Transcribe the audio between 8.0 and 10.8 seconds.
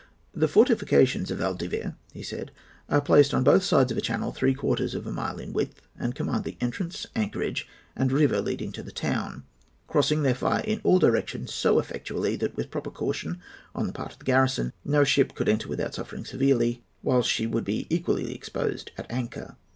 river leading to the town, crossing their fire